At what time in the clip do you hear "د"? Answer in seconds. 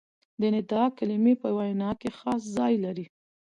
0.39-0.41